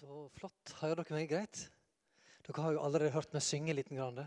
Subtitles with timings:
[0.00, 0.70] Så flott.
[0.80, 1.58] Hører dere meg greit?
[2.46, 3.90] Dere har jo allerede hørt meg synge litt.
[3.92, 4.22] Grann.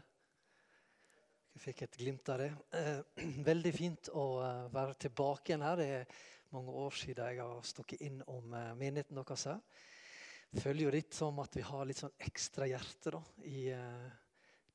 [1.56, 2.50] Jeg fikk et glimt av det.
[2.78, 3.00] Eh,
[3.50, 5.82] veldig fint å eh, være tilbake igjen her.
[5.82, 6.14] Det er
[6.54, 9.82] mange år siden jeg har stukket inn om eh, menigheten deres her.
[10.60, 13.66] Føler jo litt som at vi har litt sånn ekstra hjerte da, i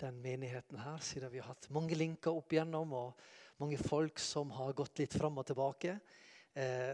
[0.02, 3.22] den menigheten her, siden vi har hatt mange linker opp igjennom og
[3.62, 6.00] mange folk som har gått litt fram og tilbake.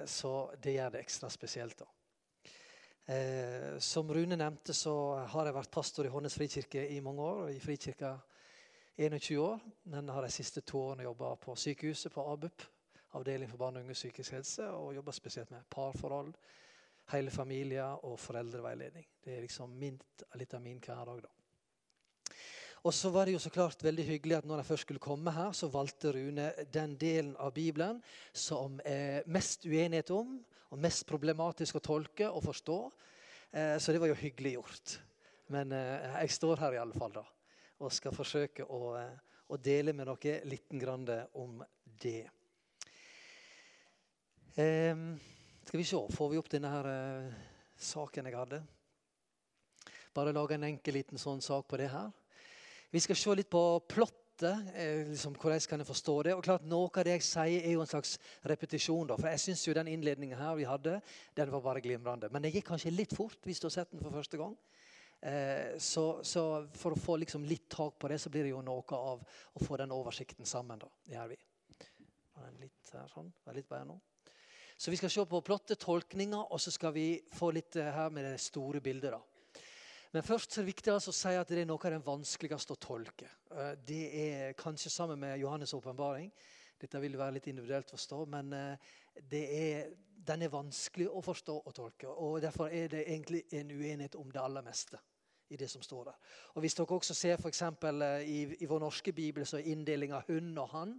[0.05, 1.81] Så det gjør det ekstra spesielt.
[1.81, 1.89] da.
[3.07, 7.51] Eh, som Rune nevnte, så har jeg vært pastor i Hånes frikirke i mange år.
[7.53, 8.15] I frikirka
[8.97, 9.61] 21 år.
[9.85, 12.63] men har de siste to årene jobba på sykehuset på ABUP.
[13.15, 14.71] Avdeling for barn og unge psykisk helse.
[14.71, 16.33] Og jobba spesielt med parforhold,
[17.13, 19.07] hele familier og foreldreveiledning.
[19.25, 21.23] Det er liksom mint, litt av min hverdag.
[21.23, 21.29] da.
[22.85, 25.31] Og så var det jo så klart veldig hyggelig at når jeg først skulle komme
[25.31, 31.05] her, så valgte Rune den delen av Bibelen som er mest uenighet om, og mest
[31.09, 32.79] problematisk å tolke og forstå.
[33.55, 34.97] Eh, så det var jo hyggelig gjort.
[35.55, 37.25] Men eh, jeg står her i alle fall da,
[37.79, 40.73] og skal forsøke å, eh, å dele med dere litt
[41.35, 42.25] om det.
[44.55, 46.87] Skal vi se, får vi opp denne her
[47.75, 48.61] saken jeg hadde?
[50.15, 52.13] Bare lage en enkel liten sånn sak på det her.
[52.95, 54.73] Vi skal se litt på plott dette.
[54.75, 56.35] Eh, liksom, hvordan kan jeg forstå det?
[56.35, 59.07] Og klart Noe av det jeg sier, er jo en slags repetisjon.
[59.07, 61.01] da, for Jeg syns den innledningen her vi hadde,
[61.35, 62.29] den var bare glimrende.
[62.31, 64.57] Men det gikk kanskje litt fort hvis du har sett den for første gang.
[65.21, 68.63] Eh, så, så, for å få liksom litt tak på det, så blir det jo
[68.63, 70.79] noe av å få den oversikten sammen.
[70.79, 71.39] da, Det gjør vi.
[72.61, 73.33] Litt her, sånn.
[73.55, 74.01] Litt bedre nå.
[74.77, 78.11] Så vi skal se på plotte tolkninger, og så skal vi få litt eh, her
[78.11, 79.15] med det store bildet.
[79.15, 79.21] da.
[80.15, 82.77] Men først er det viktig altså å si at det er noe av det vanskeligste
[82.77, 83.27] å tolke.
[83.51, 86.29] Eh, det er kanskje sammen med Johannes' åpenbaring.
[86.79, 88.93] Dette vil være litt individuelt å forstå, men eh,
[89.41, 92.07] er, den er vanskelig å forstå og tolke.
[92.07, 95.01] og Derfor er det egentlig en uenighet om det aller meste
[95.51, 96.21] i det som står der.
[96.55, 100.21] Og Hvis dere også ser for eh, i, i vår norske bibel så er inndelinga
[100.29, 100.93] hun og han.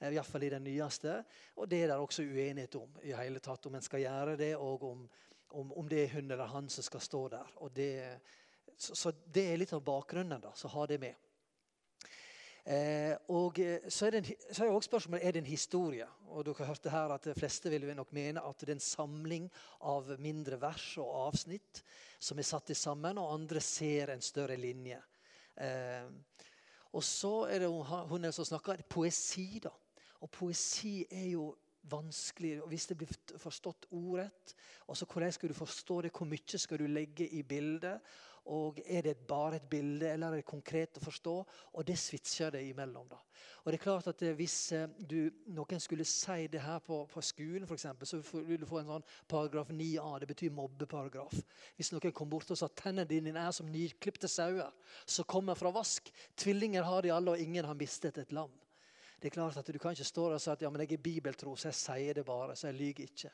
[0.00, 1.20] Iallfall i den nyeste.
[1.54, 2.98] Og det er det også uenighet om.
[3.04, 5.06] i hele tatt, Om en skal gjøre det, og om,
[5.54, 7.54] om, om det er hun eller han som skal stå der.
[7.62, 8.18] Og det
[8.76, 10.40] så, så, det er litt av bakgrunnen.
[10.42, 11.14] da, så ha det med.
[12.66, 16.06] Eh, og eh, så er, det også spørsmålet er det en historie.
[16.26, 19.50] og dere hørte her at De fleste vil nok mene at det er en samling
[19.80, 21.84] av mindre vers og avsnitt
[22.18, 24.98] som er satt sammen, og andre ser en større linje.
[25.56, 26.10] Eh,
[26.92, 27.70] og så er det
[28.10, 29.60] hun som snakker poesi.
[29.62, 29.70] da.
[30.20, 31.54] Og poesi er jo
[31.90, 32.62] vanskelig.
[32.62, 34.54] og Hvis det blir forstått ordrett,
[34.86, 38.00] og så hvordan skal du forstå det, hvor mye skal du legge i bildet?
[38.46, 41.34] Og Er det bare et bilde, eller er det konkret å forstå?
[41.74, 43.08] Og Det switcher det imellom.
[43.08, 43.16] da.
[43.64, 47.06] Og det er klart at eh, Hvis eh, du, noen skulle si det her på,
[47.10, 50.20] på skolen, for eksempel, så vil du få en sånn paragraf 9a.
[50.20, 51.34] Det betyr mobbeparagraf.
[51.76, 54.70] Hvis noen kom bort og sa tennene dine er som nyklipte sauer
[55.04, 56.12] som kommer fra vask.
[56.36, 58.52] Tvillinger har de alle, og ingen har mistet et lam.
[59.20, 60.92] Det er klart at Du kan ikke stå der og si at ja, men jeg
[60.92, 62.56] er bibeltro, så jeg sier det bare.
[62.56, 63.30] så jeg lyger ikke.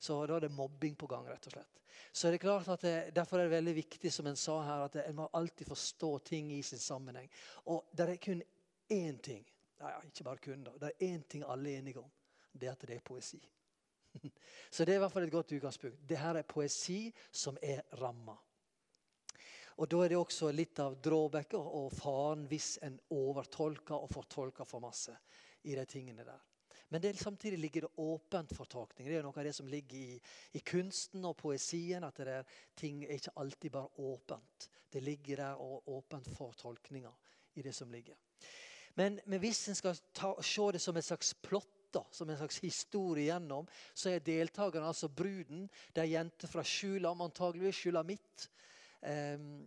[0.00, 1.28] Så da er det mobbing på gang.
[1.28, 1.80] rett og slett.
[2.12, 4.84] Så er det klart at det, Derfor er det veldig viktig som en sa her,
[4.88, 7.28] at en må alltid forstå ting i sin sammenheng.
[7.66, 8.42] Og det er kun
[8.90, 9.44] én ting
[9.80, 12.10] nei, ikke bare kun da, det er én ting alle er enige om.
[12.52, 13.40] Det er at det er poesi.
[14.74, 16.00] Så det er i hvert fall et godt utgangspunkt.
[16.08, 18.36] Det her er poesi som er ramma.
[19.80, 24.68] Og Da er det også litt av drawbacket og faren hvis en overtolker og fortolker
[24.68, 25.14] for masse
[25.64, 26.42] i de tingene der.
[26.90, 29.08] Men det, samtidig ligger det åpent for tolkning.
[29.08, 30.20] Det er noe av det som ligger i,
[30.58, 32.02] i kunsten og poesien.
[32.06, 34.66] At det er, ting er ikke alltid bare åpent.
[34.90, 37.14] Det ligger der og åpent for tolkninger
[37.54, 38.18] i det som ligger.
[38.98, 41.76] Men, men hvis en skal ta, se det som et slags plott
[42.14, 45.64] som en slags historie gjennom, så er deltakerne altså bruden.
[45.94, 48.50] Det er jenter fra Sjulam, antageligvis Sjulamitt.
[49.02, 49.64] Um,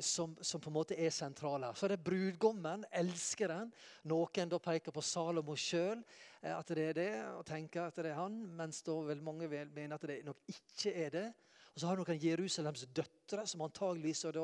[0.00, 1.76] som, som, på en måte er sentral her.
[1.76, 3.72] Så er det brudgommen, elskeren.
[4.10, 6.02] Noen da peker på Salomo sjøl,
[6.42, 8.38] eh, at det er det, og tenker at det er han.
[8.58, 11.26] Mens da vil mange vil mene at det nok ikke er det.
[11.74, 14.38] Og så har du noen Jerusalems døtre, som antageligvis er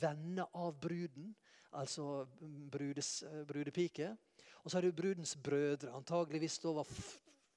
[0.00, 1.34] venner av bruden.
[1.74, 2.24] Altså
[2.70, 4.14] brudes, eh, brudepike.
[4.64, 5.92] Og så har du brudens brødre.
[5.94, 6.88] Antageligvis da var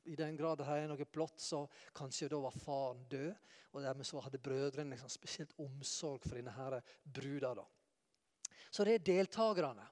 [0.08, 1.66] i den grad det er noe plott, så
[1.96, 3.34] kanskje da var faren død.
[3.76, 7.54] Og dermed så hadde brødrene liksom spesielt omsorg for denne her bruda.
[7.60, 7.66] da.
[8.72, 9.86] Så det er deltakerne.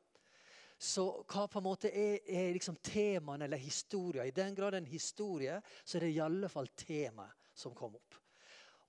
[0.78, 4.26] Så hva på en måte er, er liksom temaene eller historia?
[4.26, 7.76] I den grad det er en historie, så er det i alle fall temaet som
[7.76, 8.18] kom opp.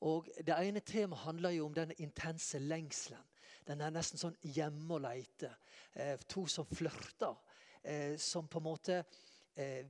[0.06, 3.22] Og Det ene temaet handler jo om den intense lengselen.
[3.66, 5.50] Den er nesten sånn hjemme og leite.
[5.94, 7.34] Eh, to som flørter.
[7.82, 9.00] Eh, som på en måte
[9.56, 9.84] Eh,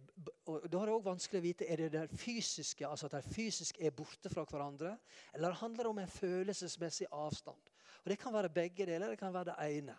[0.47, 3.35] og Da er det også vanskelig å vite er det det fysiske, altså at det
[3.35, 4.97] fysisk er borte fra hverandre,
[5.35, 7.73] eller handler det om en følelsesmessig avstand.
[8.05, 9.11] Og Det kan være begge deler.
[9.11, 9.97] Det kan være det ene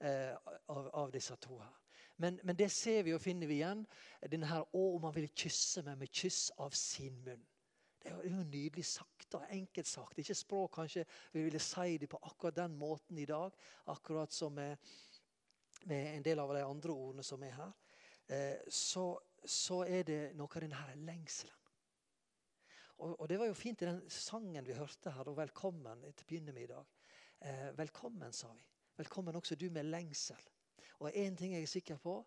[0.00, 0.36] eh,
[0.68, 1.80] av, av, disse to her.
[2.16, 3.86] Men, men, det ser vi og finner vi igjen.
[4.30, 7.46] Denne her, 'Å, om han ville kysse meg med kyss av sin munn'.
[8.02, 10.18] Det er jo nydelig sagt og enkelt sagt.
[10.18, 13.50] Ikke språk kanskje vi ville si det på akkurat den måten i dag,
[13.86, 14.76] akkurat som med,
[15.84, 17.72] med en del av de andre ordene som er her.
[18.26, 21.60] Eh, så, så, er det noe av denne lengselen.
[22.96, 26.24] Og, og, Det var jo fint i den sangen vi hørte her, og 'Velkommen' til
[26.24, 26.86] å begynne med i dag.
[27.40, 28.64] Eh, velkommen, sa vi.
[28.96, 30.40] Velkommen også du med lengsel.
[31.00, 32.24] Og én ting jeg er sikker på,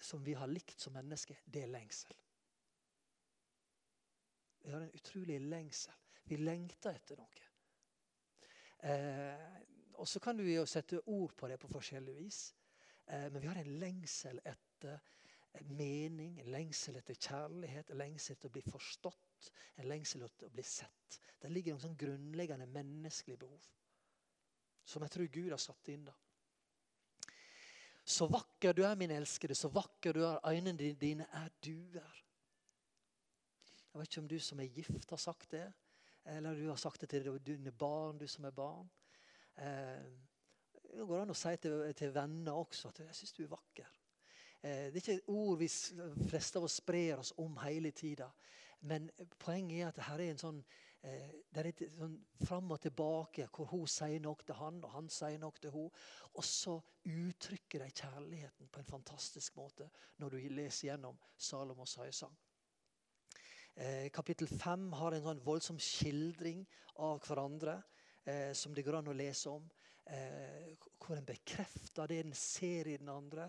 [0.00, 2.14] som vi har likt som mennesker, det er lengsel.
[4.60, 5.94] Vi har en utrolig lengsel.
[6.24, 7.50] Vi lengter etter noe.
[8.82, 9.60] Eh,
[9.94, 12.40] og så kan du jo sette ord på det på forskjellig vis.
[13.06, 14.98] Eh, men vi har en lengsel etter
[15.64, 20.54] mening, en lengsel etter kjærlighet, en lengsel etter å bli forstått, en lengsel etter å
[20.54, 21.18] bli sett.
[21.40, 23.66] Det ligger noen sånn grunnleggende menneskelige behov
[24.86, 26.04] som jeg tror Gud har satt inn.
[26.06, 26.14] da.
[28.06, 32.22] Så vakker du er, min elskede, så vakker du er, øynene dine er duer.
[33.90, 35.66] Jeg vet ikke om du som er gift, har sagt det.
[36.26, 38.88] Eller du har sagt det til dine barn, du som er barn.
[39.58, 40.06] Eh,
[40.86, 43.94] det går an å si til, til venner også at 'jeg syns du er vakker'.
[44.66, 45.68] Eh, det er ikke ord vi
[46.30, 48.26] fleste av oss sprer oss om hele tida.
[48.88, 49.08] Men
[49.38, 50.58] poenget er at her er en sånn
[51.06, 54.94] eh, det er et sånn fram og tilbake, hvor hun sier noe til han, og
[54.96, 56.00] han sier noe til hun.
[56.34, 56.74] Og så
[57.06, 59.86] uttrykker de kjærligheten på en fantastisk måte
[60.22, 62.34] når du leser gjennom Salomos høysang.
[63.76, 66.64] Eh, kapittel 5 har en sånn voldsom skildring
[67.04, 67.82] av hverandre
[68.58, 69.68] som det går an å lese om.
[70.98, 73.44] Hvor en bekrefter det en ser i den andre.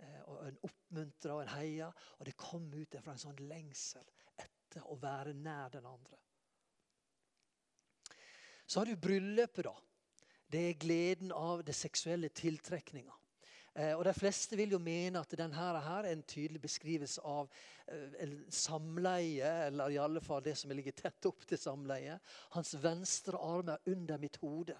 [0.00, 2.02] Eh, og En oppmuntrer og en heier.
[2.18, 4.06] Og det kom ut fra en sånn lengsel
[4.40, 6.18] etter å være nær den andre.
[8.66, 9.74] Så har du bryllupet, da.
[10.50, 13.14] Det er gleden av det seksuelle tiltrekninga.
[13.74, 17.50] Eh, og De fleste vil jo mene at denne her er en tydelig beskrivelse av
[17.86, 22.18] eh, samleie, eller i alle fall det som ligger tett opp til samleie.
[22.56, 24.78] Hans venstre arm er under mitt hode.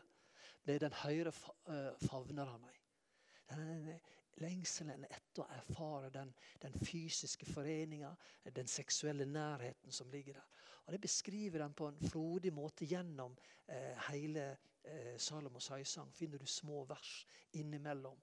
[0.67, 4.01] Med den høyre favner han meg.
[4.41, 6.33] Lengselen etter å erfare den,
[6.63, 8.15] den fysiske foreninga,
[8.57, 10.49] den seksuelle nærheten som ligger der.
[10.87, 13.37] Og Det beskriver den på en frodig måte gjennom
[13.69, 14.47] eh, hele
[14.83, 16.13] eh, Salomos høysang.
[16.13, 18.19] Finner du små vers innimellom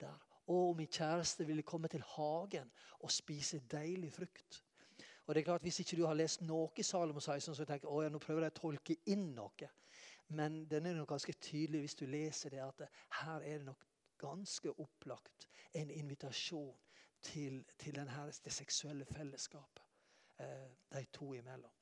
[0.00, 0.16] der.
[0.48, 2.70] Og min kjæreste ville komme til hagen
[3.00, 4.62] og spise deilig frukt.
[5.26, 8.02] Og det er klart, Hvis ikke du har lest noe i Salomos høysang, så tenker
[8.02, 9.68] jeg, nå prøver jeg å tolke inn noe.
[10.28, 12.88] Men den er nok ganske tydelig hvis du leser det, at
[13.20, 13.84] her er det nok
[14.18, 16.76] ganske opplagt en invitasjon
[17.22, 19.84] til, til denne, det seksuelle fellesskapet
[20.40, 21.72] eh, de to imellom.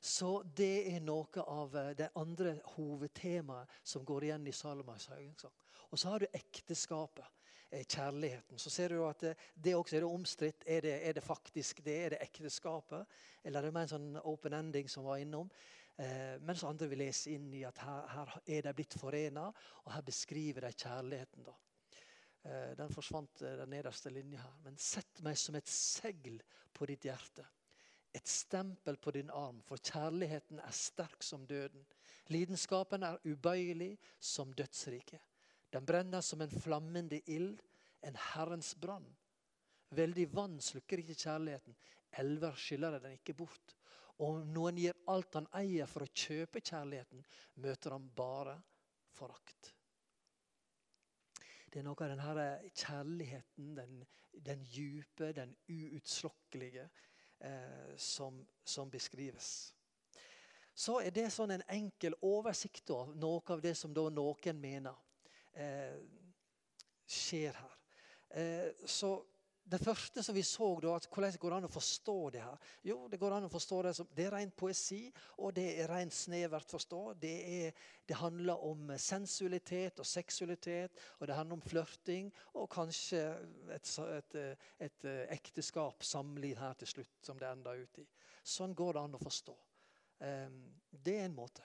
[0.00, 5.52] Så det er noe av eh, det andre hovedtemaet som går igjen i Salomos høyensang.
[5.90, 7.26] Og så har du ekteskapet,
[7.68, 8.58] eh, kjærligheten.
[8.58, 10.64] Så ser du at det, det også er det omstridt.
[10.66, 11.98] Er det, er det faktisk det?
[12.04, 13.04] Er det ekteskapet?
[13.44, 15.52] Eller er det mer en sånn open ending som var innom?
[15.96, 19.48] Eh, mens andre vil lese inn i at her, her er de blitt forena,
[19.84, 21.44] og her beskriver de kjærligheten.
[21.44, 21.56] da.
[22.42, 24.58] Eh, den forsvant eh, den nederste linja her.
[24.64, 26.40] Men sett meg som et segl
[26.72, 27.44] på ditt hjerte.
[28.14, 31.84] Et stempel på din arm, for kjærligheten er sterk som døden.
[32.32, 35.20] Lidenskapen er ubøyelig som dødsriket.
[35.70, 37.60] Den brenner som en flammende ild,
[38.02, 39.06] en Herrens brann.
[39.94, 41.76] Veldig vann slukker ikke kjærligheten.
[42.18, 43.76] Elver skyller den ikke bort.
[44.20, 47.22] Og når noen gir alt han eier for å kjøpe kjærligheten,
[47.64, 48.58] møter han bare
[49.16, 49.74] forakt.
[51.70, 54.00] Det er noe av denne kjærligheten, den,
[54.32, 56.88] den dype, den uutslokkelige,
[57.38, 59.72] eh, som, som, beskrives.
[60.74, 64.98] Så er det sånn en enkel oversikt av noe av det som noen mener
[65.54, 65.96] eh,
[67.06, 67.76] skjer her.
[68.30, 69.14] Eh, så
[69.70, 72.70] det første som vi så, da, at hvordan går det an å forstå det her?
[72.86, 75.00] Jo, Det går an å forstå det som det er ren poesi,
[75.38, 77.00] og det er rent snevert forstå.
[77.22, 83.22] Det, er, det, handler om sensualitet og seksualitet, og det handler om flørting og kanskje
[83.76, 85.08] et, et, et, et
[85.38, 88.06] ekteskap, samliv her til slutt, som det ender ut i.
[88.42, 89.56] Sånn går det an å forstå.
[90.26, 91.62] Ehm, det er en måte.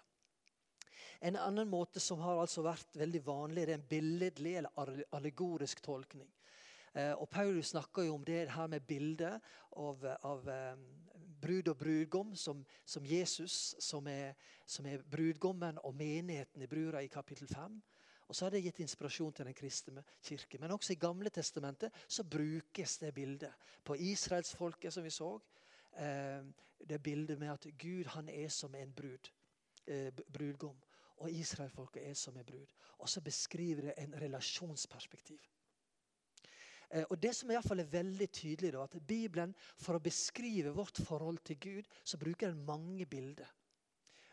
[1.20, 5.82] En annen måte som har altså vært veldig vanlig, det er en billedlig eller allegorisk
[5.82, 6.30] tolkning.
[6.96, 9.42] Eh, og Paulus snakker jo om det her med bildet
[9.76, 10.86] av, av um,
[11.42, 14.34] brud og brudgom som, som Jesus, som er,
[14.66, 17.82] som er, brudgommen og menigheten i brura i kapittel 5.
[18.28, 20.58] Og så har det gitt inspirasjon til den kristne kirke.
[20.62, 23.52] Men også i Gamle testamentet så brukes det bildet.
[23.84, 25.36] På israelsfolket, som vi så.
[26.00, 26.48] Eh,
[26.90, 29.30] det bildet med at Gud han er som en brud,
[29.88, 30.80] eh, brudgom.
[31.18, 32.66] Og israelfolket er som en brud.
[32.98, 35.55] Og så beskriver det en relasjonsperspektiv.
[36.96, 40.04] Eh, og det som i hvert fall er veldig tydelig da, at Bibelen, For å
[40.04, 43.50] beskrive vårt forhold til Gud så bruker den mange bilder.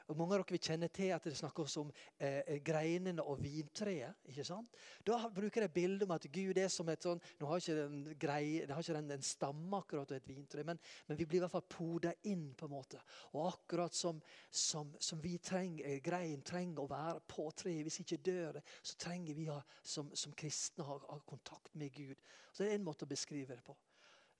[0.09, 4.19] Og Mange av dere vil kjenne til at det snakkes om eh, greinene og vintreet.
[4.29, 4.77] ikke sant?
[5.07, 8.01] Da bruker jeg bildet om at Gud er som et sånn Nå har ikke den,
[8.21, 11.45] grei, har ikke den en stamme akkurat og et vintre, men, men, vi blir i
[11.45, 12.51] hvert fall poda inn.
[12.59, 13.01] på en måte.
[13.33, 18.03] Og akkurat som, som, som vi trenger, eh, grein trenger å være på treet, hvis
[18.03, 22.19] ikke dør det, så trenger vi ha, som, som kristne å ha, kontakt med Gud.
[22.53, 23.77] Så Det er en måte å beskrive det på.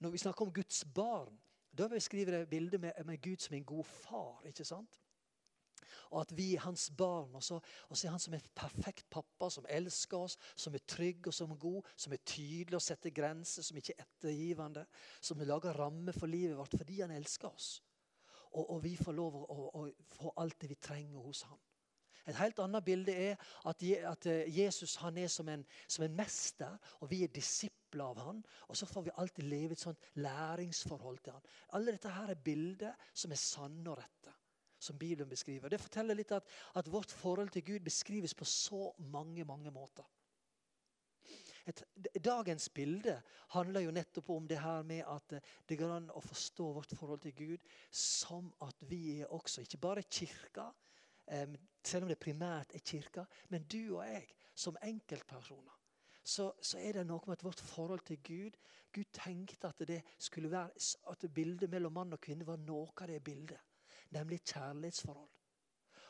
[0.03, 1.39] Når vi snakker om Guds barn,
[1.73, 4.43] da beskriver jeg bildet med, med Gud som en god far.
[4.47, 5.02] ikke sant?
[6.13, 7.35] Og at vi er hans barn.
[7.35, 10.85] Og så, og så er han som en perfekt pappa som elsker oss, som er
[10.89, 14.85] trygg og som er god, som er tydelig og setter grenser, som ikke er ettergivende,
[15.21, 17.75] som lager rammer for livet vårt fordi han elsker oss.
[18.53, 21.61] Og, og vi får lov å, å, å få alt det vi trenger hos ham.
[22.29, 26.15] Et helt annet bilde er at, at eh, Jesus han er som en, som en,
[26.15, 28.45] mester, og vi er disipler av han.
[28.69, 31.51] Og så får vi alltid leve et sånt læringsforhold til han.
[31.75, 34.37] Alle dette her er bilder som er sanne og rette
[34.83, 35.71] som Bibelen beskriver.
[35.71, 40.07] Det forteller litt at, at vårt forhold til Gud beskrives på så mange, mange måter.
[41.67, 41.83] Et,
[42.25, 43.15] dagens bilde
[43.55, 46.95] handler jo nettopp om det her med at eh, det går an å forstå vårt
[46.99, 50.73] forhold til Gud som at vi er også ikke bare kirka,
[51.87, 54.27] selv om det primært er kirka, men du og jeg
[54.59, 55.79] som enkeltpersoner.
[56.23, 58.59] Så, så, er det noe med at vårt forhold til Gud
[58.93, 60.03] Gud tenkte at det
[60.37, 60.69] være,
[61.11, 63.72] at bildet mellom mann og kvinne var noe av det bildet
[64.13, 65.29] nemlig kjærlighetsforhold.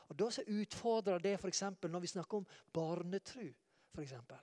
[0.08, 1.62] Og Da utfordrer det f.eks.
[1.82, 3.52] når vi snakker om barnetru.
[3.94, 4.36] For eksempel,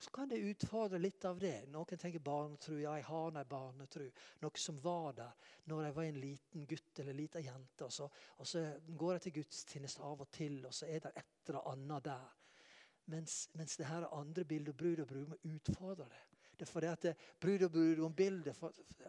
[0.00, 1.66] så kan det utfordre litt av det.
[1.68, 2.78] Noen tenker barnetru.
[2.80, 4.06] Ja, jeg har en barnetru.
[4.40, 7.84] Noe som var der når jeg var en liten gutt eller en liten jente.
[7.84, 11.12] Og så, og så går jeg til gudstjeneste av og til, og så er det
[11.20, 12.32] et eller annet der.
[13.12, 16.24] Mens, mens det her andre bildet, brud og brudgom, utfordrer det.
[16.60, 17.06] Det er fordi at
[17.40, 18.56] Brud og brudgom-bildet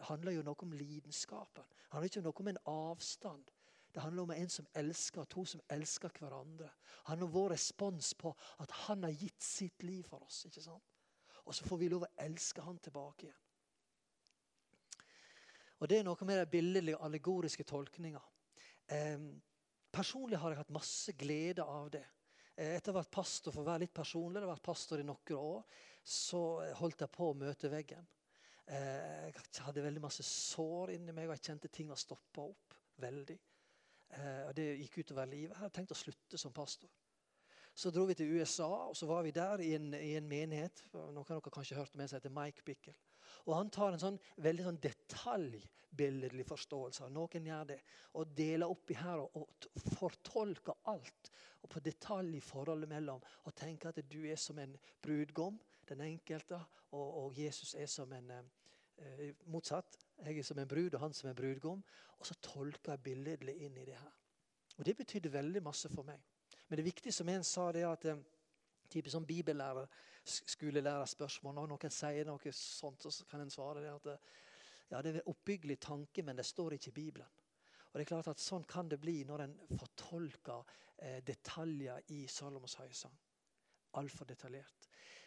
[0.08, 1.64] handler jo noe om lidenskapen.
[1.68, 3.50] Det handler ikke om noe om en avstand.
[3.92, 6.70] Det handler om en som elsker, to som elsker hverandre.
[6.70, 8.32] Det handler om vår respons på
[8.64, 10.44] at han har gitt sitt liv for oss.
[10.48, 10.92] ikke sant?
[11.44, 13.38] Og så får vi lov å elske han tilbake igjen.
[15.82, 18.20] Og Det er noe med den billedlige, allegoriske tolkninga.
[18.88, 19.18] Eh,
[19.90, 22.04] personlig har jeg hatt masse glede av det.
[22.54, 25.00] Eh, etter å ha vært pastor, for å være litt personlig, jeg har vært pastor
[25.02, 25.64] i noen år,
[26.04, 26.42] så
[26.78, 28.06] holdt jeg på å møte veggen.
[28.66, 32.78] Eh, jeg hadde veldig masse sår inni meg, og jeg kjente ting var stoppa opp
[33.02, 33.38] veldig.
[34.12, 35.54] Eh, og Det gikk utover livet.
[35.54, 36.90] Jeg hadde tenkt å slutte som pastor.
[37.74, 40.84] Så dro vi til USA, og så var vi der i en, i en menighet.
[40.92, 42.98] Noen av dere kanskje hørt om en som heter Mike Bickel.
[43.46, 47.08] Og Han tar en sånn veldig sånn detaljbilledlig forståelse.
[47.14, 47.78] Noen gjør det.
[48.20, 51.32] Og deler oppi her og, og fortolker alt.
[51.62, 53.24] Og på detalj i forholdet mellom.
[53.48, 55.56] Og tenker at du er som en brudgom,
[55.88, 56.60] den enkelte,
[56.92, 59.96] og, og Jesus er som en eh, motsatt.
[60.22, 61.82] Jeg er som en brud, og han som en brudgom.
[62.18, 64.12] Og så tolker jeg billedlig inn i det her.
[64.78, 66.20] Og Det betydde veldig masse for meg.
[66.68, 68.22] Men det viktige som en sa, det er at eh,
[68.90, 69.86] type som bibellærer,
[70.24, 74.28] skolelærerspørsmål Når noen sier noe sånt, så kan en svare det at eh,
[74.92, 77.28] ja, det er en oppbyggelig tanke, men det står ikke i Bibelen.
[77.92, 80.64] Og det er klart at Sånn kan det bli når en fortolker
[80.98, 83.14] eh, detaljer i Salomos høysang.
[84.00, 84.81] Altfor detaljert.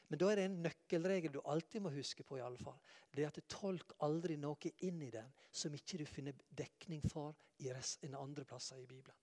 [0.10, 2.38] Men da er det en nøkkelregel du alltid må huske på.
[2.38, 2.78] I alle fall.
[3.12, 7.04] Det er at du Tolk aldri noe inn i den som ikke du finner dekning
[7.10, 9.18] for i resten andre plasser i Bibelen.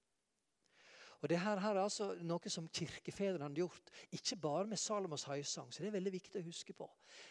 [1.23, 5.23] Og det her, her er altså noe som kirkefedrene har gjort, ikke bare med Salomos
[5.31, 5.69] høysang.
[5.71, 6.89] så Det er veldig viktig å huske på.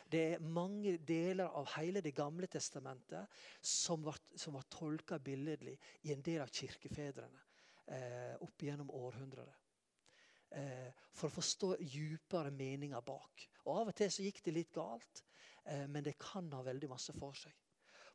[0.08, 3.28] Det er mange deler av hele Det gamle testamentet
[3.60, 5.76] som var, som var tolka billedlig
[6.08, 7.44] i en del av kirkefedrene
[7.92, 9.61] eh, opp gjennom århundret.
[10.52, 13.46] Eh, for å forstå djupere meninger bak.
[13.66, 15.24] Og Av og til så gikk det litt galt,
[15.64, 17.56] eh, men det kan ha veldig masse for seg.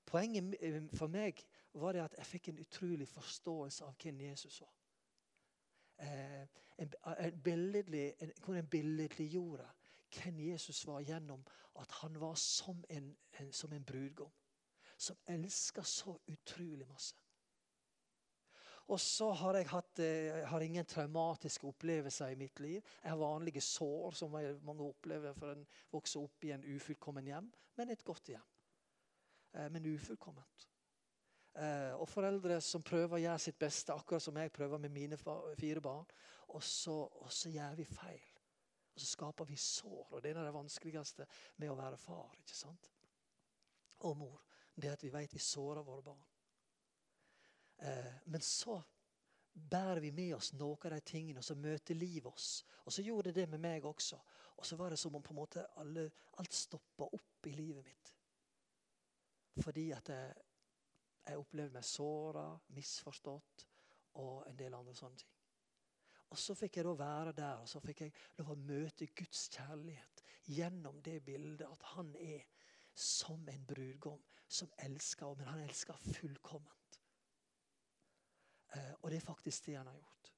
[0.04, 1.40] Poenget eh, for meg
[1.80, 4.74] var det at jeg fikk en utrolig forståelse av hvem Jesus var.
[5.96, 9.64] En, en billedlig, en, en billedliggjorde
[10.12, 11.40] hvem Jesus var gjennom
[11.80, 14.32] at han var som en, en, som brudgom.
[14.96, 17.16] Som elska så utrolig masse.
[18.86, 22.78] Og så har jeg hatt, jeg eh, har ingen traumatiske opplevelser i mitt liv.
[23.02, 27.50] Jeg har vanlige sår, som mange opplever for en vokser opp i en ufullkommen hjem,
[27.76, 28.46] men et godt hjem.
[29.56, 30.68] Eh, men ufullkomment.
[31.56, 35.18] Eh, og foreldre som prøver å gjøre sitt beste, akkurat som jeg prøver med mine
[35.18, 36.06] fire barn.
[36.54, 38.26] Og så, og så gjør vi feil.
[38.94, 40.12] Og så skaper vi sår.
[40.12, 41.26] Og det er det vanskeligste
[41.56, 42.92] med å være far ikke sant?
[44.04, 44.42] og mor.
[44.76, 46.35] Det at vi vet vi sårer våre barn.
[47.78, 48.80] Eh, men så
[49.52, 52.64] bærer vi med oss noe av de tingene, og så møter livet oss.
[52.84, 54.18] Og så gjorde det det med meg også.
[54.56, 57.84] Og så var det som om på en måte alle, alt stoppa opp i livet
[57.84, 58.12] mitt.
[59.62, 60.34] Fordi at jeg,
[61.26, 63.66] jeg opplevde meg såra, misforstått
[64.20, 65.32] og en del andre sånne ting.
[66.30, 69.46] Og Så fikk jeg da være der og så fikk jeg lov å møte Guds
[69.54, 72.42] kjærlighet gjennom det bildet at han er
[72.96, 76.85] som en brudgom som elsker, men han elsker fullkomment.
[78.76, 80.32] Eh, og det er faktisk det han har gjort.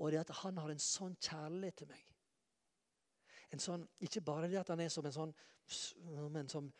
[0.00, 2.06] Og det at han har en sånn kjærlighet til meg.
[3.50, 5.34] En sånn, ikke bare det at han er som en sånn,
[6.30, 6.70] men som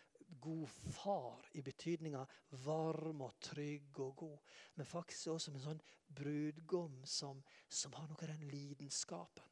[0.41, 2.23] god far i betydninga
[2.65, 5.83] varm og trygg og god, men faktisk også som en sånn
[6.21, 9.47] brudgom som, som har noe av den lidenskapen.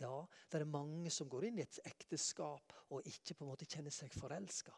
[0.00, 3.68] Ja, det er mange som går inn i et ekteskap og ikke på en måte
[3.68, 4.74] kjenner seg forelska.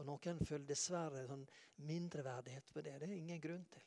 [0.00, 1.44] Og noen føler dessverre sånn
[1.84, 2.96] mindreverdighet på det.
[3.00, 3.84] Det er ingen grunn til.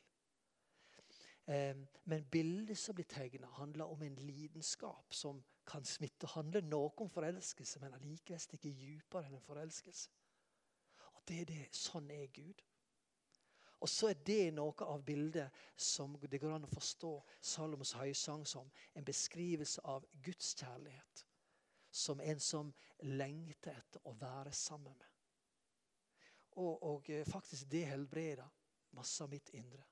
[2.08, 6.26] Men bildet som blir tegna, handler om en lidenskap som kan smitte.
[6.26, 10.10] handler noe om forelskelse, men allikevel stikker dypere enn en forelskelse.
[11.14, 11.66] Og det er det.
[11.76, 12.62] Sånn er Gud.
[13.80, 18.46] Og så er det noe av bildet som det går an å forstå Salomos høysang
[18.48, 21.24] som en beskrivelse av Guds kjærlighet.
[21.90, 25.13] Som en som lengter etter å være sammen med.
[26.60, 28.46] Og, og eh, faktisk det helbreda
[28.94, 29.82] masse av mitt indre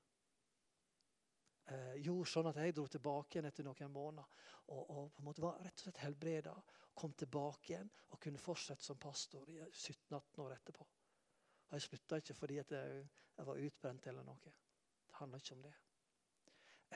[1.65, 4.49] eh, gjorde sånn at jeg dro tilbake igjen etter noen måneder.
[4.73, 6.55] Og, og, på en måte var rett og slett helbreda.
[6.93, 10.87] Kom tilbake igjen og kunne fortsette som pastor i 17-18 år etterpå.
[11.69, 12.83] Og Jeg slutta ikke fordi jeg,
[13.37, 14.37] jeg, var utbrent eller noe.
[14.43, 15.73] Det handler ikke om det.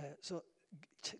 [0.01, 0.41] Eh, så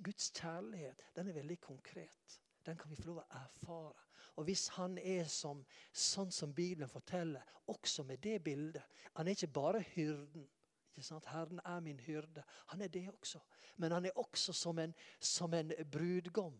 [0.04, 2.42] Guds kjærlighet den er veldig konkret.
[2.68, 4.06] Den kan vi få lov å erfare.
[4.38, 8.84] Og hvis han er som, sånn som Bibelen forteller, også med det bildet
[9.18, 10.46] Han er ikke bare hyrden
[10.94, 11.26] Ikke sant?
[11.32, 12.44] Herren er min hyrde.
[12.72, 13.40] Han er det også.
[13.78, 16.56] Men han er også som en, som en brudgom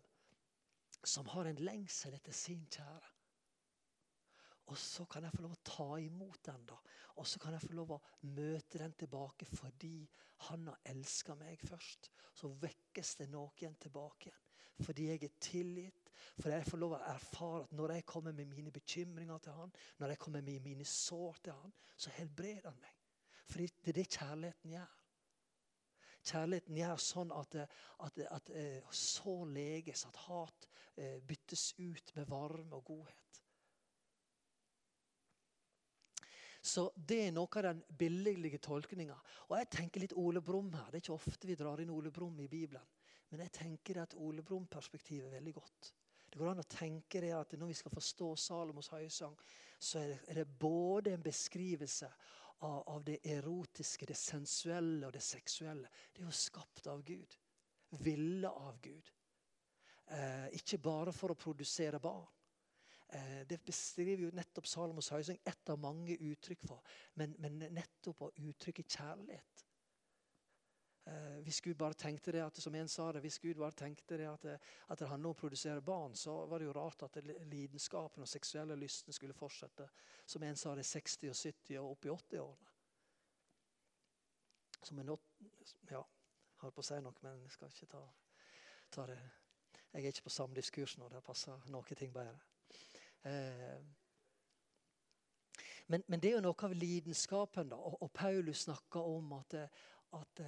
[1.08, 3.14] som har en lengsel etter sin kjære.
[4.68, 6.78] Og så kan jeg få lov å ta imot den, da.
[7.18, 8.02] Og så kan jeg få lov å
[8.36, 10.02] møte den tilbake fordi
[10.50, 12.12] han har elska meg først.
[12.36, 14.47] Så vekkes det noen tilbake igjen.
[14.80, 16.12] Fordi jeg er tilgitt.
[16.40, 19.74] Fordi jeg får lov å erfare at når jeg kommer med mine bekymringer til han,
[19.98, 22.94] når jeg kommer med mine sår til han, så helbreder han meg.
[23.48, 24.94] For det er det kjærligheten gjør.
[26.28, 27.56] Kjærligheten gjør sånn at,
[28.04, 30.68] at, at eh, så leges, at hat
[31.00, 33.42] eh, byttes ut med varme og godhet.
[36.68, 39.16] Så Det er noe av den billige tolkninga.
[39.48, 40.90] Og jeg tenker litt Ole Brumm her.
[40.92, 42.84] Det er ikke ofte vi drar inn Ole Brumm i Bibelen.
[43.30, 45.94] Men jeg tenker at Ole Brumm-perspektivet er veldig godt.
[46.28, 49.36] Det går an å tenke det at Når vi skal forstå Salomos høysang,
[49.80, 52.10] så er det både en beskrivelse
[52.60, 55.90] av, av, det erotiske, det sensuelle og det seksuelle.
[56.14, 57.38] Det er jo skapt av Gud.
[58.04, 59.12] Ville av Gud.
[60.08, 62.26] Eh, ikke bare for å produsere barn.
[63.08, 66.84] Eh, det beskriver jo nettopp Salomos høysang ett av mange uttrykk for.
[67.16, 69.67] Men, men nettopp å uttrykke kjærlighet.
[71.08, 74.18] Eh, hvis Gud bare tenkte det at, som en sa det, hvis Gud bare tenkte
[74.20, 74.46] det at,
[74.92, 78.28] at det handler om å produsere barn, så var det jo rart at lidenskapen og
[78.28, 79.88] seksuelle lysten skulle fortsette.
[80.26, 82.74] Som en sa det, 60 og 70 og opp i 80-årene.
[84.84, 85.16] Som en
[85.90, 86.04] Ja,
[86.62, 88.04] holdt på å si noe, men jeg skal ikke ta,
[88.92, 89.18] ta det
[89.94, 91.08] Jeg er ikke på samlivskurs nå.
[91.10, 92.36] Det passer noen ting bedre.
[93.24, 93.80] Eh,
[95.88, 97.72] men, men, det er jo noe av lidenskapen.
[97.72, 99.56] da, og, og Paulus snakker om at,
[100.20, 100.42] at,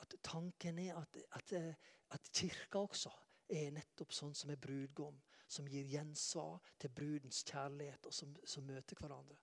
[0.00, 1.52] at tanken er at, at,
[2.16, 3.12] at kirka også
[3.50, 5.18] er nettopp sånn som er brudgom.
[5.50, 9.38] Som gir gjensvar til brudens kjærlighet, og som, som møter hverandre.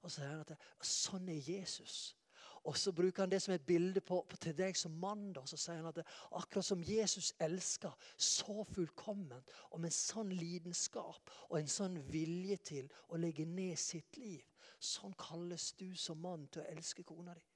[0.00, 2.16] Og så sier han at sånn er Jesus.
[2.64, 5.30] Og så bruker han det som et bilde på, på til deg som mann.
[5.36, 9.96] Da, så sier han at det, akkurat som Jesus elsker så fullkomment, og med en
[9.96, 14.44] sånn lidenskap og en sånn vilje til å legge ned sitt liv,
[14.80, 17.46] sånn kalles du som mann til å elske kona di.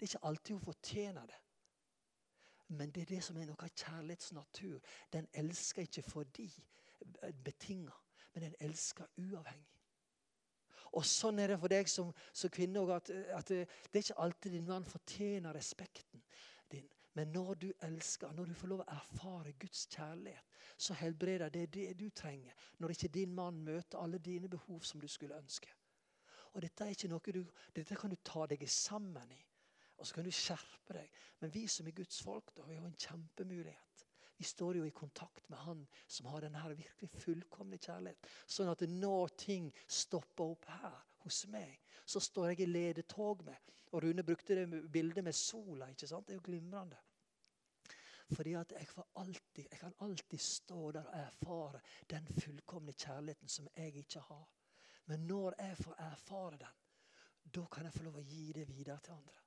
[0.00, 1.38] Det er ikke alltid hun fortjener det.
[2.68, 4.78] Men det er det som er noe av kjærlighets natur.
[5.12, 6.46] Den elsker ikke fordi
[7.44, 7.92] betinga,
[8.32, 9.76] men den elsker uavhengig.
[10.96, 12.80] Og Sånn er det for deg som, som kvinne.
[12.94, 16.24] At, at, det er ikke alltid din mann fortjener respekten
[16.72, 16.88] din.
[17.14, 21.66] Men når du elsker, når du får lov å erfare Guds kjærlighet, så helbreder det
[21.74, 22.56] det du trenger.
[22.78, 25.68] Når ikke din mann møter alle dine behov som du skulle ønske.
[26.54, 27.44] Og Dette er ikke noe du,
[27.76, 29.42] dette kan du ta deg sammen i.
[30.00, 31.18] Og så kan du skjerpe deg.
[31.40, 34.06] Men vi som er Guds folk, da, vi jo en kjempemulighet.
[34.40, 38.28] Vi står jo i kontakt med Han som har denne virkelig fullkomne kjærlighet.
[38.48, 41.76] Sånn at når ting stopper opp her hos meg,
[42.08, 43.74] så står jeg i ledetog med.
[43.92, 45.90] Og Rune brukte det bildet med sola.
[45.90, 46.26] ikke sant?
[46.26, 46.96] Det er jo glimrende.
[48.30, 53.68] Fordi at jeg, alltid, jeg, kan alltid stå der og erfare den fullkomne kjærligheten som
[53.76, 54.48] jeg ikke har.
[55.10, 56.80] Men når jeg får erfare den,
[57.54, 59.39] da kan jeg få lov å gi det videre til andre.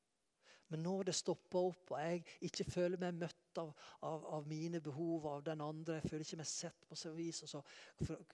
[0.74, 3.68] Men når det stopper opp, og jeg ikke føler meg møtt av,
[4.10, 7.44] av, av mine behov av den andre, jeg føler ikke meg sett på sånn vis,
[7.46, 7.62] og så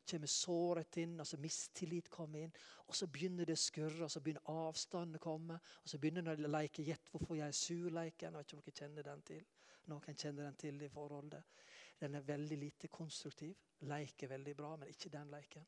[0.07, 2.55] kommer såret inn, og så mistillit kommer inn,
[2.87, 6.31] og så begynner det å skurre, og så begynner avstanden å komme, og så begynner
[6.31, 8.31] det å leke 'gjett hvorfor jeg er sur'-leiken.
[8.31, 9.45] Jeg vet ikke om dere kjenner den til.
[9.91, 11.63] Noen kjenner den til i forholdet.
[11.99, 13.55] Den er veldig lite konstruktiv.
[13.81, 15.67] Leik er veldig bra, men ikke den leiken.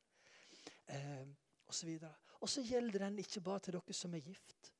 [0.87, 1.27] Eh,
[1.67, 1.97] og så,
[2.39, 4.70] og så gjelder den ikke bare til dere som er gift.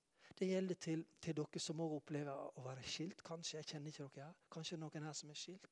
[0.42, 3.20] Det gjelder til, til dere som òg opplever å være skilt.
[3.22, 4.38] Kanskje jeg kjenner ikke dere her.
[4.50, 5.68] Kanskje noen her som er skilt.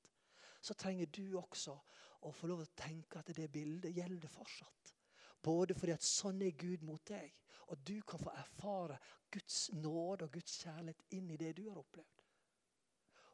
[0.61, 1.73] Så trenger du også
[2.27, 4.93] å få lov å tenke at det bildet gjelder fortsatt.
[5.41, 7.33] Både fordi at sånn er Gud mot deg,
[7.71, 8.99] og du kan få erfare
[9.31, 12.25] Guds nåde og Guds kjærlighet inn i det du har opplevd.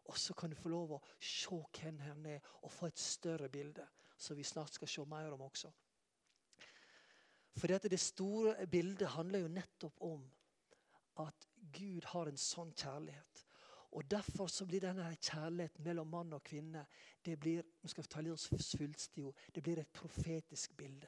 [0.06, 3.50] Og så kan du få lov å se hvem han er, og få et større
[3.50, 3.84] bilde,
[4.16, 5.74] som vi snart skal se mer om også.
[7.56, 10.24] Fordi at Det store bildet handler jo nettopp om
[11.22, 13.46] at Gud har en sånn kjærlighet.
[13.96, 16.84] Og Derfor så blir denne kjærligheten mellom mann og kvinne
[17.26, 19.24] det blir vi skal ta litt svulstig
[19.56, 21.08] det blir et profetisk bilde.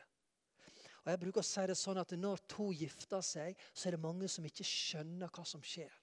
[1.04, 4.04] Og jeg bruker å si det sånn at Når to gifter seg, så er det
[4.04, 5.94] mange som ikke skjønner hva som skjer.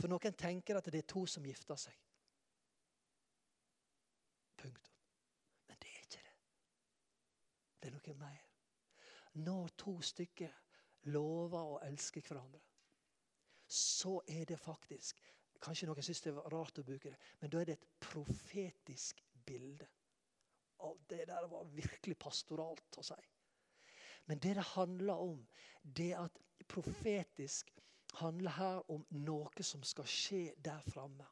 [0.00, 1.94] For noen tenker at det er to som gifter seg.
[4.56, 4.98] Punktum.
[5.68, 6.36] Men det er ikke det.
[7.80, 8.44] Det er noe mer.
[9.44, 10.60] Når to stykker
[11.12, 12.60] lover å elske hverandre,
[13.74, 15.20] så er det faktisk
[15.64, 19.22] Kanskje noen syns det er rart å bruke det, men da er det et profetisk
[19.48, 19.86] bilde.
[20.84, 23.16] Og det der var virkelig pastoralt å si.
[24.28, 25.38] Men det det handler om,
[25.82, 27.72] det at profetisk
[28.20, 31.24] handler her om noe som skal skje der framme.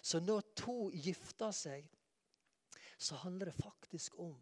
[0.00, 1.84] Så når to gifter seg,
[2.96, 4.38] så handler det faktisk om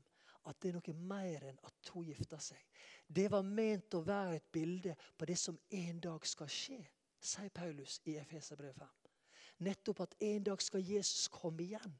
[0.46, 2.62] at det er noe mer enn at to gifter seg.
[3.06, 6.80] Det var ment å være et bilde på det som en dag skal skje
[7.20, 8.88] sier Paulus i Efeserbrevet 5.
[9.66, 11.96] Nettopp at en dag skal Jesus komme igjen.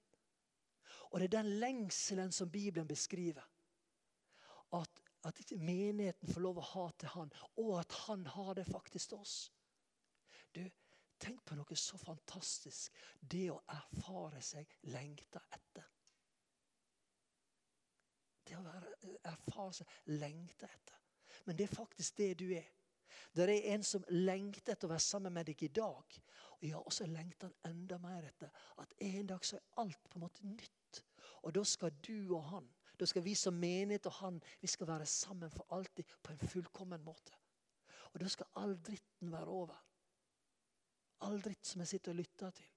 [1.10, 3.44] Og det er den lengselen som Bibelen beskriver.
[4.72, 9.12] At, at menigheten får lov å ha til han, og at han har det faktisk
[9.12, 9.36] til oss.
[10.54, 10.62] Du,
[11.20, 12.94] Tenk på noe så fantastisk.
[13.20, 15.88] Det å erfare seg lengta etter.
[18.48, 18.62] Det å
[19.28, 20.96] erfare seg lengta etter.
[21.44, 22.70] Men det er faktisk det du er.
[23.34, 26.18] Det er en som lengter etter å være sammen med deg i dag.
[26.60, 28.50] Og ja, også lengter han enda mer etter
[28.82, 31.02] at en dag så er alt på en måte nytt.
[31.42, 32.66] Og da skal du og han,
[33.00, 36.48] da skal vi som menighet og han, vi skal være sammen for alltid på en
[36.52, 37.32] fullkommen måte.
[38.12, 39.78] Og da skal all dritten være over.
[41.24, 42.68] All dritt som jeg sitter og lytter til.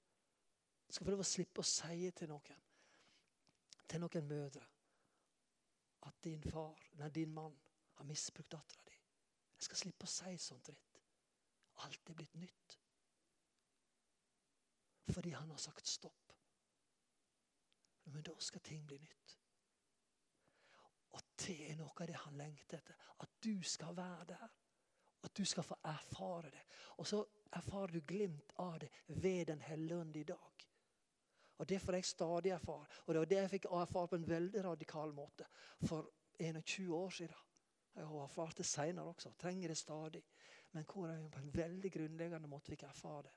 [0.87, 2.63] Jeg skal få lov å slippe å si til noen,
[3.89, 4.65] til noen mødre,
[6.07, 7.55] at din far, nei, din mann
[7.97, 8.92] har misbrukt dattera di.
[9.63, 10.97] Jeg skal slippe å si sånt dritt.
[11.85, 12.73] Alt er blitt nytt.
[15.07, 16.33] Fordi han har sagt stopp.
[18.11, 19.37] Men da skal ting bli nytt.
[21.15, 23.07] Og det er noe av det han lengter etter.
[23.23, 24.57] At du skal være der.
[25.23, 26.65] At du skal få erfare det.
[26.99, 27.21] Og så
[27.55, 30.67] erfarer du glimt av det ved Den hellige ånd i dag.
[31.63, 32.91] Og Det får jeg stadig erfare.
[33.05, 35.47] Og det var det jeg fikk erfare på en veldig radikal måte
[35.87, 37.52] for 21 år siden.
[37.95, 39.33] Jeg har erfart det seinere også.
[39.39, 40.23] Trenger det stadig.
[40.71, 43.33] Men hvor jeg på en veldig grunnleggende måte fikk erfare det.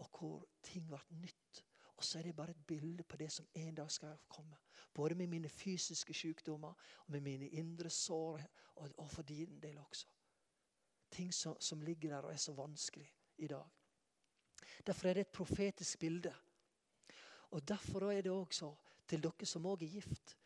[0.00, 1.64] Og hvor ting ble nytt.
[1.96, 4.56] Og så er det bare et bilde på det som en dag skal komme.
[4.94, 6.72] Både med mine fysiske sykdommer
[7.04, 8.40] og med mine indre sår,
[8.74, 10.06] og, og for din del også.
[11.10, 13.68] Ting som, som ligger der og er så vanskelig i dag.
[14.86, 16.34] Derfor er det et profetisk bilde.
[17.50, 18.74] Og Derfor er det også
[19.08, 20.36] til dere som òg er gift.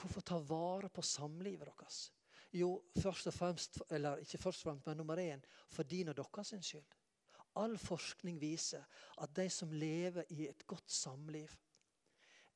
[0.00, 2.12] Hvorfor ta vare på samlivet deres?
[2.56, 6.16] Jo, først og fremst, eller ikke først og fremst, men nummer én for din og
[6.16, 6.94] deres skyld.
[7.56, 8.84] All forskning viser
[9.22, 11.48] at de som lever i et godt samliv,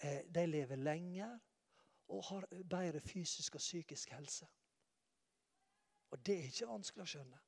[0.03, 1.39] eh, de lever lenger
[2.09, 4.49] og har bedre fysisk og psykisk helse.
[6.11, 7.41] Og det er ikke vanskelig å skjønne.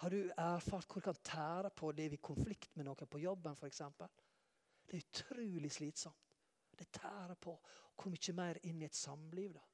[0.00, 3.20] Har du erfart hvor det kan tære på å leve i konflikt med noen på
[3.20, 3.82] jobben f.eks.?
[4.86, 6.36] Det er utrolig slitsomt.
[6.78, 7.54] Det tærer på.
[7.94, 9.69] Hvor mye mer inn i et samliv, da?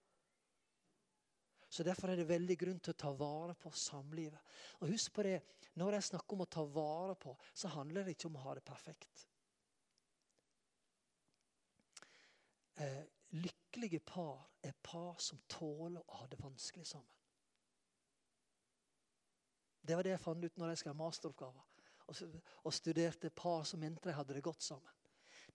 [1.76, 4.40] Så Derfor er det veldig grunn til å ta vare på samlivet.
[4.80, 5.42] Og husk på det,
[5.76, 8.54] Når jeg snakker om å ta vare på, så handler det ikke om å ha
[8.54, 9.26] det perfekt.
[12.76, 17.12] eh, lykkelige par er par som tåler å ha det vanskelig sammen.
[19.82, 21.66] Det var det jeg fant ut når jeg skrev masteroppgaver
[22.06, 24.92] og, og studerte par som mente de hadde det godt sammen.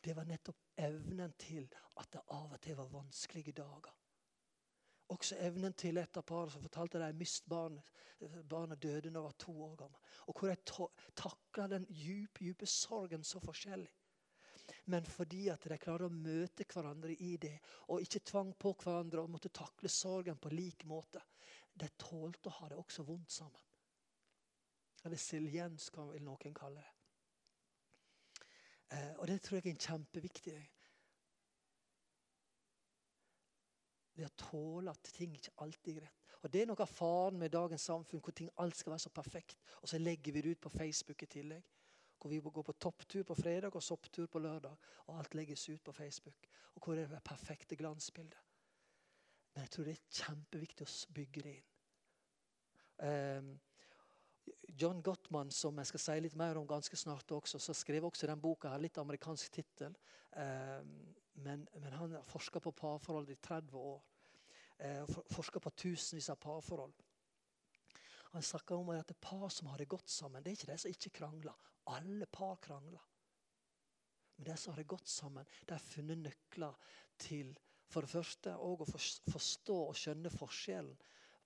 [0.03, 1.67] Det var nettopp evnen til
[1.99, 4.00] at det av og til var vanskelige dager.
[5.11, 7.87] Også evnen til et av parene som fortalte at de mistet barnet.
[8.47, 10.11] Barnet døde da de var to år gammel.
[10.29, 13.89] Og hvor de takla den dype, dype sorgen så forskjellig.
[14.85, 17.57] Men fordi at de klarte å møte hverandre i det,
[17.89, 21.21] og ikke tvang på hverandre og måtte takle sorgen på lik måte.
[21.73, 23.67] De tålte å ha det også vondt sammen.
[25.03, 26.91] Eller siljens, vel noen kalle det.
[28.91, 30.55] Eh, og det tror jeg er kjempeviktig.
[34.15, 36.17] Det å tåle at ting ikke alltid er greit.
[36.41, 39.11] Og Det er noe av faren med dagens samfunn, hvor ting alt skal være så
[39.13, 39.61] perfekt.
[39.81, 41.63] Og så legger vi det ut på Facebook i tillegg.
[42.21, 44.75] Hvor vi går på topptur på fredag og sopptur på lørdag.
[45.07, 46.47] Og alt legges ut på Facebook.
[46.75, 48.39] Og hvor er det perfekte glansbildet.
[49.53, 51.69] Men jeg tror det er kjempeviktig å bygge det inn.
[53.01, 53.49] Um,
[54.77, 58.29] John Gottman, som jeg skal si litt mer om ganske snart også, så skrev også
[58.29, 59.95] den boka her, litt amerikansk tittel.
[60.31, 60.79] Eh,
[61.43, 64.01] men, men, han forska på parforhold i 30 år.
[64.77, 66.93] Eh, forska på tusenvis av parforhold.
[68.31, 70.71] Han snakker om at det er par som har det godt sammen, det er ikke
[70.71, 71.67] de som ikke krangler.
[71.91, 73.03] Alle par krangler.
[74.37, 76.77] Men de som har det godt sammen, de har funnet nøkler
[77.19, 77.51] til
[77.91, 80.95] for det første å forstå og skjønne forskjellen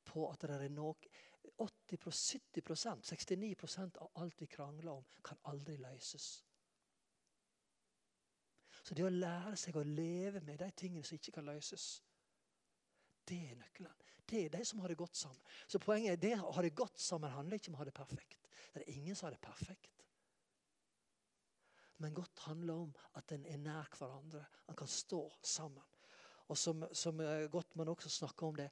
[0.06, 5.78] på at det er noe 80 70% 69% av alt vi krangler om, kan aldri
[5.80, 6.28] løses.
[8.86, 12.04] Så det å lære seg å leve med de tingene som ikke kan løses,
[13.26, 14.04] det er nøkkelen.
[14.30, 15.41] Det er de som har det godt sammen.
[15.68, 17.96] Så poenget er det å ha det godt sammen handler ikke om å ha det
[17.98, 18.50] perfekt.
[18.74, 20.06] Det er ingen som har det perfekt.
[22.04, 24.44] Men godt handler om at en er nær hverandre.
[24.70, 25.84] En kan stå sammen.
[26.52, 28.68] Og som, som eh, Gottmann også snakker om det,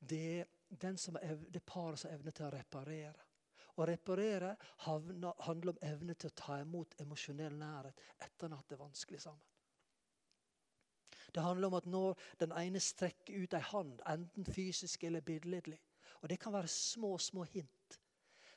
[0.00, 3.26] det er, det paret som har evne til å reparere.
[3.80, 8.82] Å reparere handler om evne til å ta imot emosjonell nærhet etter at det er
[8.82, 9.46] vanskelig sammen.
[11.30, 15.78] Det handler om at når den ene strekker ut ei hand, enten fysisk eller billedlig
[16.20, 18.00] Og det kan være små, små hint.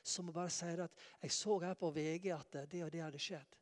[0.02, 3.56] Som bare sier at 'Jeg så her på VG at det og det hadde skjedd'.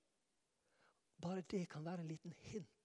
[1.23, 2.82] Bare det kan være en liten hint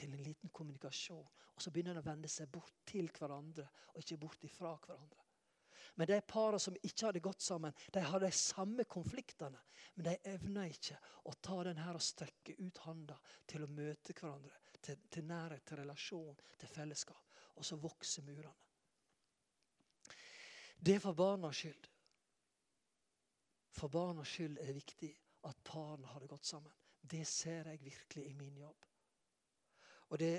[0.00, 1.26] til en liten kommunikasjon.
[1.54, 5.26] Og så begynner en å vende seg bort til hverandre og ikke bort ifra hverandre.
[5.94, 9.58] Men de parene som ikke har det godt sammen, de har de samme konfliktene.
[9.94, 10.96] Men de evna ikke
[11.28, 13.18] å ta den her og strekke ut handa
[13.50, 14.56] til å møte hverandre.
[14.80, 17.34] Til, til nærhet, til relasjon, til fellesskap.
[17.60, 18.54] Og så vokser murene.
[20.80, 21.88] Det er for barnas skyld.
[23.76, 25.10] For barnas skyld er det viktig
[25.50, 26.72] at parene har det godt sammen.
[27.00, 28.89] Det ser jeg virkelig i min jobb.
[30.10, 30.32] Og det,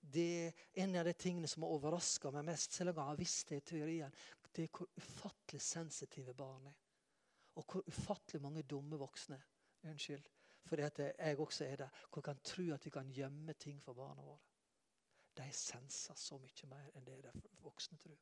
[0.00, 3.20] det er en av de tingene som har overraska meg mest, selv om jeg har
[3.20, 4.20] visst det i teorien,
[4.56, 6.78] det er hvor ufattelig sensitive barn er.
[7.60, 9.42] Og hvor ufattelig mange dumme voksne
[9.82, 10.24] Unnskyld.
[10.64, 11.88] Fordi at jeg også er der.
[12.12, 14.38] Hvor kan tro at vi kan gjemme ting for barna våre.
[15.36, 18.18] De senser så mye mer enn det de voksne tror.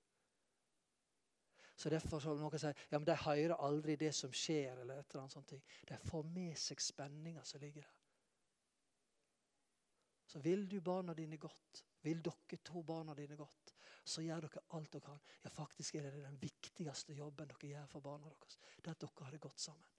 [1.77, 4.79] Så Derfor så noen sier ja, men de hører aldri det som skjer.
[4.79, 5.55] eller et eller annet sånt.
[5.89, 7.98] De får med seg spenninga som ligger der.
[10.29, 13.73] Så vil du barna dine godt, vil dere to barna dine godt,
[14.05, 15.23] så gjør dere alt dere kan.
[15.45, 18.59] Ja, faktisk er det den viktigste jobben dere gjør for barna deres.
[18.77, 19.95] Det er at dere har det godt sammen.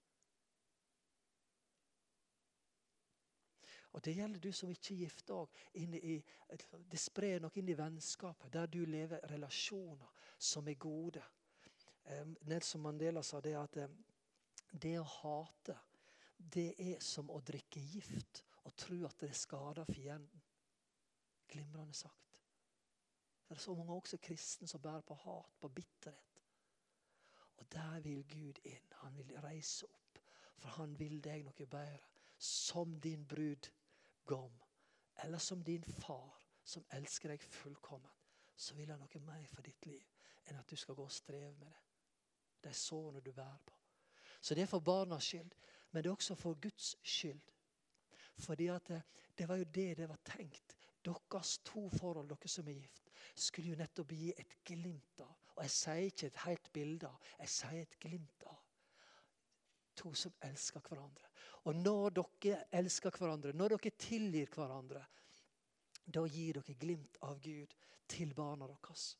[3.90, 5.56] Og Det gjelder du som ikke er gift òg.
[5.74, 11.24] Det sprer noe inn i vennskapet, der du lever relasjoner som er gode.
[12.46, 13.80] Nelson Mandela sa det at
[14.70, 15.74] det å hate,
[16.38, 20.42] det er som å drikke gift og tro at det skader fienden.
[21.48, 22.40] Glimrende sagt.
[23.48, 26.42] Det er så mange også kristne som bærer på hat, på bitterhet.
[27.56, 28.92] Og der vil Gud inn.
[28.92, 30.18] Han vil reise opp,
[30.56, 31.98] for han vil deg noe bedre.
[32.38, 34.54] Som din brudgom,
[35.24, 38.14] eller som din far, som elsker deg fullkomment,
[38.56, 40.06] så vil han noe mer for ditt liv
[40.46, 41.82] enn at du skal gå og streve med det.
[42.62, 43.74] Det er sårene du bærer på.
[44.40, 45.52] Så det er for barnas skyld,
[45.90, 47.40] men det er også for Guds skyld.
[48.40, 49.02] Fordi det,
[49.38, 50.76] det var jo det det var tenkt.
[51.04, 55.36] Deres to forhold, dere som er gift, skulle jo nettopp gi et glimt av.
[55.56, 58.58] Og jeg sier ikke et helt bilde jeg sier et glimt av.
[60.00, 61.28] To som elsker hverandre.
[61.68, 65.02] Og når dere elsker hverandre, når dere tilgir hverandre,
[66.06, 67.74] da gir dere glimt av Gud
[68.10, 69.10] til barna deres.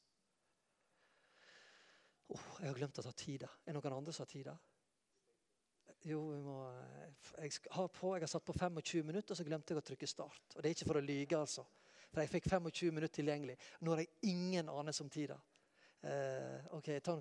[2.30, 3.48] Oh, jeg har glemt å ta tida.
[3.66, 4.54] Er det noen andre som har tida?
[6.08, 6.56] Jo, vi må,
[7.42, 10.54] jeg, har på, jeg har satt på 25 minutter, så glemte jeg å trykke start.
[10.54, 11.66] Og Det er ikke for å lyge, altså.
[12.10, 13.58] For jeg fikk 25 minutter tilgjengelig.
[13.84, 15.36] Nå har jeg ingen anelse om tida.
[16.00, 17.20] Eh, ok, ta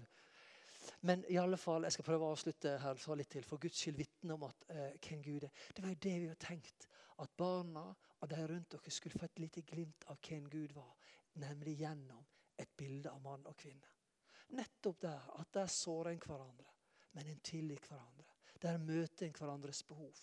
[1.02, 3.46] men i alle fall, jeg skal prøve å avslutte her så litt til.
[3.48, 5.54] For Guds skyld vitne om at eh, hvem Gud er.
[5.76, 6.88] Det var jo det vi har tenkt.
[7.20, 7.86] At barna
[8.20, 10.92] og de rundt dere skulle få et lite glimt av hvem Gud var.
[11.44, 12.26] Nemlig gjennom
[12.60, 13.96] et bilde av mann og kvinne.
[14.58, 16.72] Nettopp der at der sårer en hverandre,
[17.14, 18.39] men en tilgir hverandre.
[18.62, 20.14] Der møter en hverandres behov.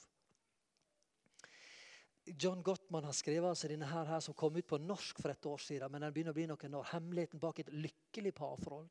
[2.26, 5.46] John Gottman har skrevet altså denne her, her, som kom ut på norsk for et
[5.46, 5.92] år siden.
[5.92, 6.88] Men den begynner å bli noen år.
[6.90, 8.90] Hemmeligheten bak et lykkelig parforhold.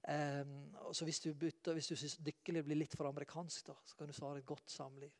[0.00, 3.98] Um, så hvis du, bytter, hvis du syns lykkelig blir litt for amerikansk, da, så
[3.98, 5.12] kan du svare et godt samliv.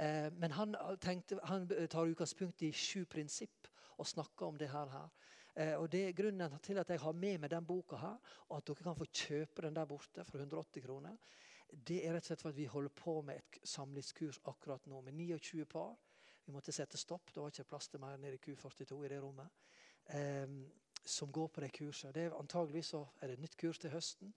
[0.00, 3.68] Uh, men han, tenkte, han, tar utgangspunkt i sju prinsipp
[4.00, 4.90] og snakker om det her.
[4.96, 5.12] her.
[5.52, 8.56] Uh, og det er Grunnen til at jeg har med meg den boka her, og
[8.58, 11.20] at dere kan få kjøpe den der borte for 180 kroner,
[11.72, 15.00] det er rett og slett for at vi holder på med et samlivskurs akkurat nå
[15.06, 15.96] med 29 par.
[16.44, 17.32] Vi måtte sette stopp.
[17.34, 19.48] Det var ikke plass til mer nede i Q42 i det rommet.
[20.14, 20.64] Um,
[21.04, 22.14] som går på det kurset.
[22.14, 24.34] Det er Antageligvis er det et nytt kurs til høsten.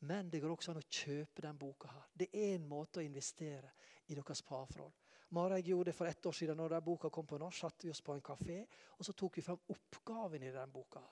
[0.00, 1.88] Men det går også an å kjøpe den boka.
[1.88, 2.06] her.
[2.12, 3.72] Det er en måte å investere
[4.06, 4.92] i deres parforhold.
[5.34, 6.56] Mara jeg gjorde det for ett år siden.
[6.56, 8.66] når den boka kom på norsk, satte vi oss på en kafé
[8.98, 11.02] og så tok vi fram oppgaven i den boka.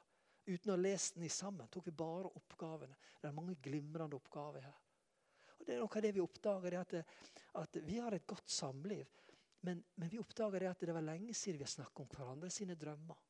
[0.46, 2.96] Uten å lese den i sammen tok vi bare oppgavene.
[3.20, 4.78] Det er mange glimrende oppgaver her.
[5.62, 6.94] Og det er noe av det Vi oppdager at,
[7.62, 9.06] at vi har et godt samliv.
[9.62, 12.50] Men, men vi oppdager det at det var lenge siden vi har snakket om hverandre
[12.50, 13.20] sine drømmer.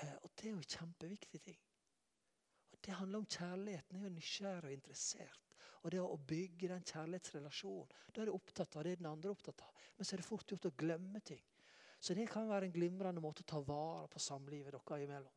[0.00, 1.58] Eh, og det er jo kjempeviktig ting.
[2.72, 4.00] Og Det handler om kjærligheten.
[4.00, 5.54] Jeg er nysgjerrig og interessert.
[5.82, 7.92] Og det å bygge den kjærlighetsrelasjonen.
[8.14, 9.84] Da er du opptatt av det den andre er opptatt av.
[9.96, 11.42] Men så er det fort gjort å glemme ting.
[12.00, 15.32] Så det kan være en glimrende måte å ta vare på samlivet dere imellom.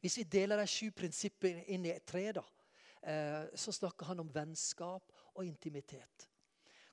[0.00, 2.44] Hvis vi deler de sju prinsippene inn i tre, da,
[3.54, 6.26] så snakker han om vennskap og intimitet.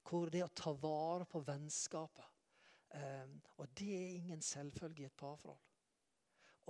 [0.06, 2.28] Hvor det å ta vare på vennskapet.
[2.96, 5.60] Eh, og det er ingen selvfølge i et parforhold.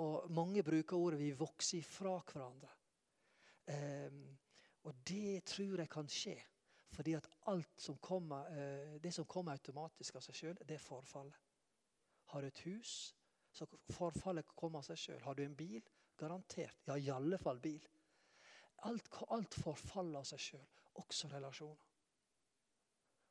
[0.02, 2.74] Og mange bruker ordet 'vi vokser ifra hverandre'.
[3.68, 4.38] Um,
[4.84, 6.36] og det tror jeg kan skje.
[6.92, 8.46] Fordi at alt som kommer,
[9.00, 11.40] det som kommer automatisk av seg sjøl, det er forfallet.
[12.26, 13.16] Har du et hus,
[13.52, 15.22] så forfallet kommer av seg sjøl.
[15.22, 15.84] Har du en bil?
[16.18, 16.78] Garantert.
[16.88, 17.88] Ja, i alle fall bil.
[18.86, 20.66] Alt, alt forfaller av seg sjøl,
[21.02, 21.92] også relasjoner.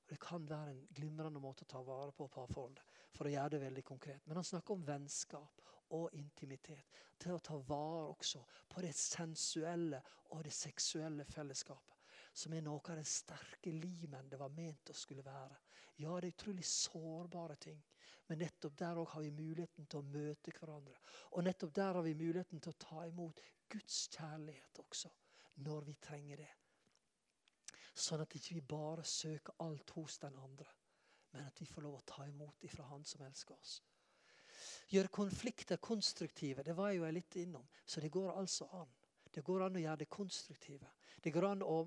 [0.04, 2.82] Det kan være en glimrende måte å ta vare på parforholdet
[3.14, 4.26] for å gjøre det veldig konkret.
[4.26, 5.62] Men han snakker om vennskap
[5.96, 7.00] og intimitet.
[7.18, 10.02] Til å ta vare også på det sensuelle
[10.34, 11.90] og det seksuelle fellesskapet.
[12.34, 15.56] Som er noe av den sterke limen det var ment å skulle være.
[16.02, 17.80] Ja, det er utrolig sårbare ting.
[18.26, 20.98] Men nettopp der har vi muligheten til å møte hverandre.
[21.32, 23.40] Og nettopp der har vi muligheten til å ta imot
[23.70, 25.12] Guds kjærlighet også.
[25.54, 26.52] Når vi trenger det.
[27.94, 30.70] Sånn at ikke vi ikke bare søker alt hos den andre,
[31.32, 33.76] men at vi får lov å ta imot ifra Han som elsker oss.
[34.90, 36.62] Gjøre konflikter konstruktive.
[36.62, 37.66] Det var jeg jo litt innom.
[37.86, 38.90] Så det går altså an.
[39.34, 40.90] Det går an å gjøre det konstruktive.
[41.22, 41.78] Det går an å,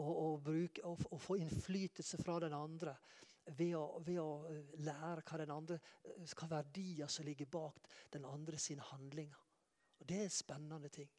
[0.00, 2.94] å, å, bruke, å, få innflytelse fra den andre
[3.56, 8.24] ved å, ved å, eh, lære hva, andre, eh, hva verdier som ligger bak den
[8.24, 9.40] andre sine handlinger.
[10.00, 11.10] Og Det er en spennende ting.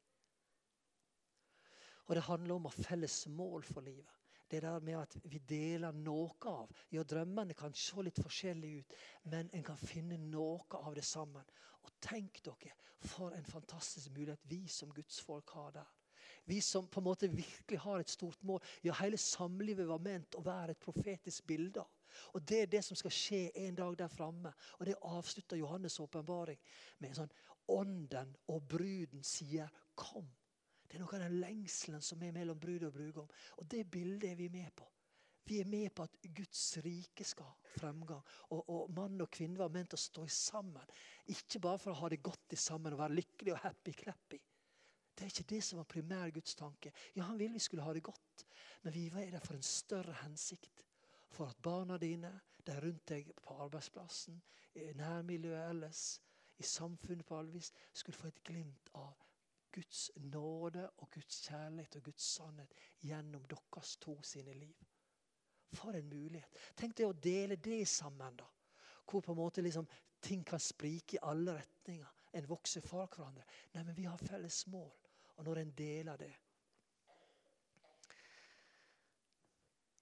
[2.12, 4.18] Og Det handler om å felles mål for livet
[4.52, 6.72] det der med at vi deler noe av.
[6.92, 8.96] Ja, drømmene kan se litt forskjellige ut,
[9.32, 11.48] men en kan finne noe av det sammen.
[11.88, 15.88] Og tenk dere, for en fantastisk mulighet vi som Guds folk har der.
[16.52, 18.60] Vi som på en måte virkelig har et stort mål.
[18.84, 21.88] Ja, Hele samlivet var ment å være et profetisk bilde.
[22.36, 24.52] Og Det er det som skal skje en dag der framme.
[24.80, 26.60] Og det avslutter Johannes' åpenbaring
[27.00, 27.34] med en sånn
[27.72, 30.41] Ånden og bruden sier 'kom'.
[30.92, 33.30] Det er noe av den lengselen som er mellom brud og brudgom.
[33.64, 34.90] Og det bildet er vi med på.
[35.48, 38.20] Vi er med på at Guds rike skal ha fremgang.
[38.52, 40.92] Og, og mann og kvinne var ment å stå sammen.
[41.32, 44.42] Ikke bare for å ha det godt sammen og være lykkelig og happy-clappy.
[45.16, 46.92] Det er ikke det som var primær Guds tanke.
[47.16, 48.46] Ja, Han ville vi skulle ha det godt,
[48.84, 50.84] men vi var der for en større hensikt.
[51.32, 52.36] For at barna dine,
[52.68, 54.44] de rundt deg på arbeidsplassen,
[54.76, 56.06] i nærmiljøet ellers,
[56.60, 59.16] i samfunnet på alle vis, skulle få et glimt av
[59.72, 64.88] Guds nåde og Guds kjærlighet og Guds sannhet gjennom deres to sine liv.
[65.74, 66.58] For en mulighet.
[66.76, 68.36] Tenk deg å dele det sammen.
[68.36, 68.48] da.
[69.08, 69.88] Hvor på en måte liksom
[70.22, 72.12] ting kan sprike i alle retninger.
[72.34, 73.44] En vokser fra hverandre.
[73.74, 74.92] Nei, men vi har felles mål.
[75.38, 76.34] Og når en deler det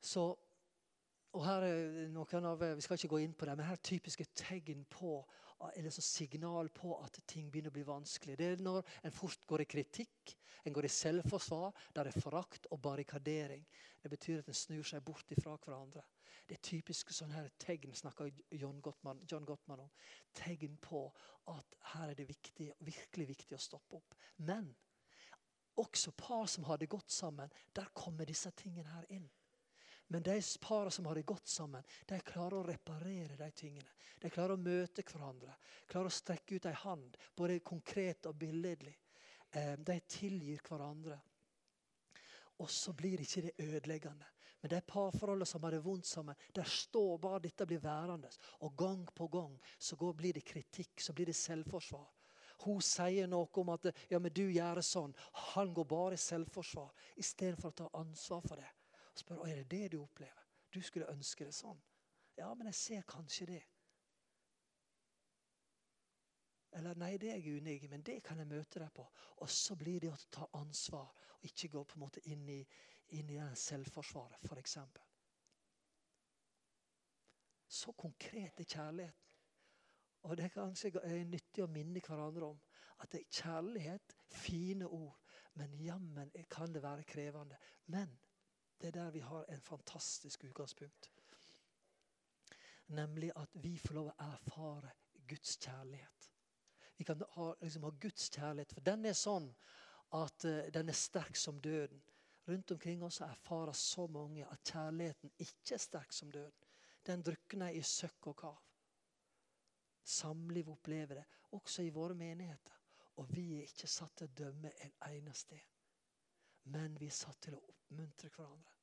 [0.02, 0.36] Så
[1.38, 3.84] og her er noen av, Vi skal ikke gå inn på det, men her er
[3.86, 5.20] typiske tegn på
[5.68, 8.38] er det så signal på at ting begynner å bli vanskelig.
[8.40, 12.24] Det er når en fort går i kritikk, en går i selvforsvar, der det er
[12.24, 13.66] forakt og barrikadering.
[14.02, 16.04] Det betyr at en snur seg bort ifra hverandre.
[16.48, 19.92] Det er typisk sånn her tegn snakker John Gottman, John Gottman om.
[20.34, 21.04] Tegn på
[21.52, 24.16] at her er det viktig, virkelig viktig å stoppe opp.
[24.38, 24.72] Men
[25.80, 29.30] også par som har det godt sammen, der kommer disse tingene her inn.
[30.12, 33.92] Men de parene som har det godt sammen, de klarer å reparere de tingene.
[34.18, 35.54] De klarer å møte hverandre,
[35.86, 38.96] klarer å strekke ut en hand, både konkret og billedlig.
[39.52, 41.20] Eh, de tilgir hverandre.
[42.58, 44.32] Og så blir ikke det ødeleggende.
[44.62, 48.34] Men de parforholdene som har det vondt sammen, der står bare dette blir værende.
[48.66, 52.10] Og gang på gang så går, blir det kritikk, så blir det selvforsvar.
[52.66, 55.14] Hun sier noe om at ja, men du gjør det sånn.
[55.54, 56.92] Han går bare i selvforsvar
[57.22, 58.74] istedenfor å ta ansvar for det
[59.20, 60.48] spør er det det du opplever.
[60.74, 61.80] Du skulle ønske det sånn.
[62.38, 63.64] Ja, men jeg ser kanskje det.
[66.78, 69.06] Eller nei, det er jeg uenig i, men det kan jeg møte deg på.
[69.42, 71.10] Og så blir det å ta ansvar
[71.40, 72.60] og ikke gå på en måte inn i,
[73.18, 74.78] inn i selvforsvaret, f.eks.
[77.70, 79.26] Så konkret er kjærligheten.
[80.28, 80.92] Og det er kanskje
[81.26, 82.58] nyttig å minne hverandre om
[83.00, 85.16] at det er kjærlighet, fine ord,
[85.56, 87.58] men jammen kan det være krevende.
[87.88, 88.12] Men
[88.82, 91.12] det er der vi har en fantastisk utgangspunkt.
[92.88, 94.94] Nemlig at vi får lov å erfare
[95.28, 96.30] Guds kjærlighet.
[96.98, 99.52] Vi kan ha, liksom, ha Guds kjærlighet, for den er sånn
[100.18, 102.02] at uh, den er sterk som døden.
[102.50, 106.66] Rundt omkring oss erfarer så mange at kjærligheten ikke er sterk som døden.
[107.06, 108.58] Den drukner i søkk og kav.
[110.04, 112.80] Samliv opplever det, også i våre menigheter.
[113.22, 115.79] Og vi er ikke satt til å dømme en eneste en.
[116.70, 118.76] Men vi er satt til å oppmuntre hverandre.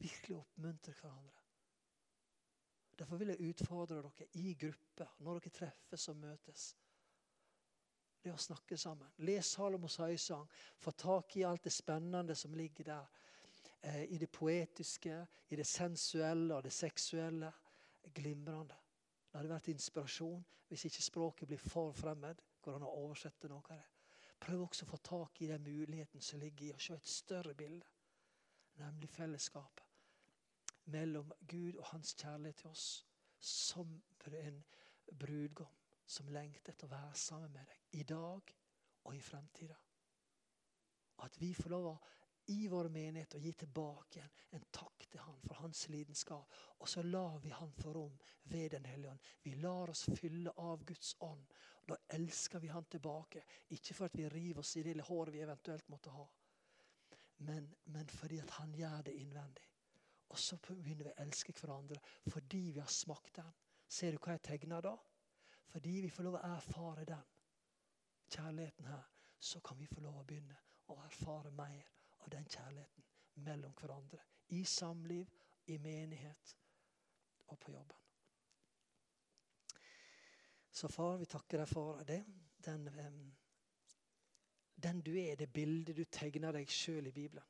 [0.00, 1.40] Virkelig oppmuntre hverandre.
[3.00, 6.64] Derfor vil jeg utfordre dere i grupper, når dere treffes og møtes.
[8.20, 9.08] Det å snakke sammen.
[9.24, 10.44] Les Salomos høysang.
[10.78, 13.06] Få tak i alt det spennende som ligger der.
[13.80, 17.52] Eh, I det poetiske, i det sensuelle og det seksuelle.
[18.14, 18.76] Glimrende.
[19.30, 22.42] Det hadde vært inspirasjon hvis ikke språket blir for fremmed.
[22.62, 23.99] Går an å oversette noe av det.
[24.40, 27.54] Prøv også å få tak i den muligheten som ligger i å se et større
[27.54, 27.86] bilde,
[28.80, 29.86] nemlig fellesskapet
[30.90, 32.86] mellom Gud og hans kjærlighet til oss,
[33.40, 33.92] som
[34.26, 34.64] en
[35.18, 35.76] brudgom
[36.06, 38.54] som lengter etter å være sammen med deg i dag
[39.04, 39.76] og i fremtida.
[41.24, 41.98] At vi får lov å
[42.50, 44.22] i vår menighet og gi tilbake
[44.56, 46.56] en takk til han for hans lidenskap.
[46.82, 49.20] Og så lar vi han få rom ved Den hellige ånd.
[49.42, 51.46] Vi lar oss fylle av Guds ånd.
[51.86, 53.42] Da elsker vi han tilbake.
[53.76, 56.26] Ikke for at vi river oss i det håret vi eventuelt måtte ha,
[57.46, 59.66] men, men fordi at han gjør det innvendig.
[60.30, 61.98] Og så begynner vi å elske hverandre
[62.30, 63.54] fordi vi har smakt den.
[63.88, 64.96] Ser du hva jeg tegner da?
[65.70, 67.24] Fordi vi får lov å erfare den
[68.30, 70.58] kjærligheten her, så kan vi få lov å begynne
[70.90, 73.06] å erfare mer av den kjærligheten
[73.46, 74.22] mellom hverandre.
[74.48, 75.28] I samliv,
[75.66, 76.56] i menighet
[77.46, 77.96] og på jobben.
[80.70, 82.22] Så far, vi takker deg for det.
[82.64, 82.86] Den,
[84.74, 87.46] den du er, det bildet du tegner deg sjøl i Bibelen.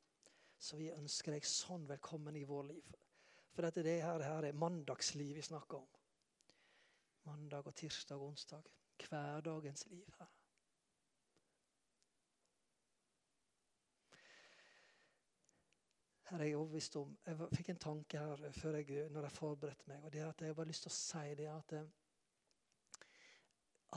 [0.60, 2.96] Så vi ønsker deg sånn velkommen i vår liv.
[3.54, 5.88] For dette det her, her er mandagsliv vi snakker om.
[7.28, 8.68] Mandag og tirsdag og onsdag.
[9.00, 10.39] Hverdagens liv her.
[16.30, 19.88] Her er jeg overbevist om, jeg fikk en tanke her før jeg, når jeg forberedte
[19.90, 20.04] meg.
[20.04, 21.88] og det er at Jeg har bare lyst til å si det at jeg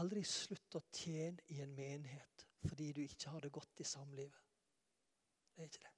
[0.01, 4.41] aldri slutt å tjene i en menighet fordi du ikke har det godt i samlivet.
[5.53, 5.93] Det er ikke det.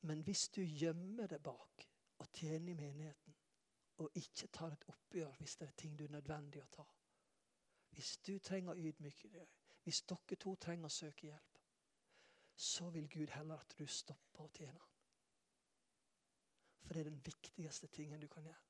[0.00, 3.34] Men hvis du gjemmer deg bak og tjener i menigheten,
[3.98, 6.86] og ikke tar et oppgjør hvis det er ting du er nødvendig å ta
[7.94, 9.50] Hvis du trenger å ydmyke deg,
[9.82, 11.60] hvis dere to trenger å søke hjelp,
[12.56, 14.93] så vil Gud heller at du stopper å tjene ham.
[16.84, 18.64] For det er den viktigste tingen du kan gjøre.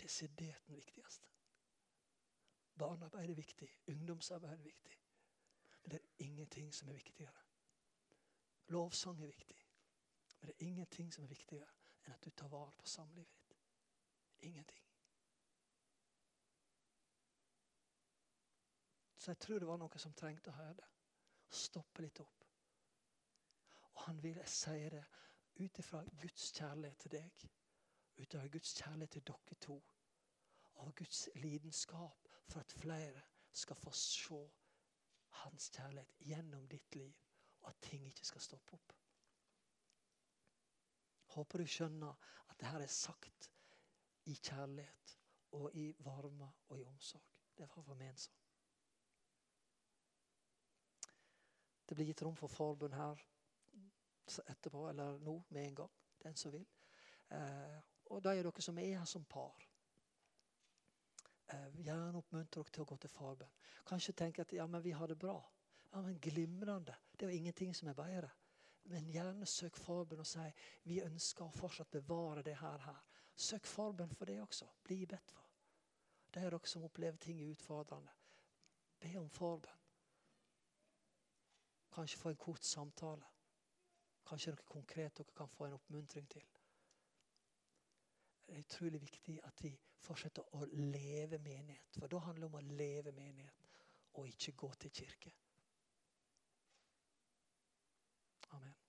[0.00, 1.28] Desidert den viktigste.
[2.78, 5.00] Barnearbeid er viktig, ungdomsarbeid er viktig.
[5.82, 7.42] Men det er ingenting som er viktigere.
[8.66, 9.66] Lovsang er viktig.
[10.40, 11.70] Men det er ingenting som er viktigere
[12.04, 13.54] enn at du tar vare på samlivet ditt.
[14.40, 14.82] Ingenting.
[19.16, 20.88] Så jeg tror det var noen som trengte å høre det.
[21.48, 22.44] Stoppe litt opp.
[23.94, 25.04] Og han vil jeg det
[25.60, 27.46] ut ifra Guds kjærlighet til deg,
[28.18, 29.78] ut ifra Guds kjærlighet til dere to,
[30.82, 34.40] av Guds lidenskap for at flere skal få se
[35.44, 37.14] hans kjærlighet gjennom ditt liv,
[37.62, 38.94] og at ting ikke skal stoppe opp.
[41.34, 42.14] Håper du skjønner
[42.50, 43.50] at dette er sagt
[44.30, 45.18] i kjærlighet
[45.58, 47.30] og i varme og i omsorg.
[47.54, 48.40] Det var for ment sånn.
[51.84, 53.20] Det blir gitt rom for forbund her
[54.26, 55.90] etterpå, eller nå med en gang.
[56.22, 56.66] Den som vil.
[57.30, 59.66] Eh, og de av dere som er her som par,
[61.48, 63.52] eh, gjerne oppmuntre dere til å gå til forbønn.
[63.86, 65.36] Kanskje tenke at ja, men vi har det bra.
[65.92, 66.96] Ja, men Glimrende.
[67.12, 68.30] Det er jo ingenting som er bedre.
[68.84, 70.44] Men gjerne søk forbønn og si
[70.84, 72.78] vi ønsker å fortsatt bevare det her.
[72.78, 73.04] her.
[73.36, 74.68] Søk forbønn for det også.
[74.84, 75.46] Bli bedt for.
[76.34, 78.10] De av dere som opplever ting utfordrende,
[79.00, 79.80] be om forbønn.
[81.94, 83.33] Kanskje få en kort samtale.
[84.28, 86.44] Kanskje noe konkret dere kan få en oppmuntring til.
[88.46, 89.72] Det er utrolig viktig at vi
[90.04, 91.98] fortsetter å leve menighet.
[91.98, 93.68] For da handler det om å leve menighet,
[94.14, 95.32] og ikke gå til kirke.
[98.52, 98.83] Amen.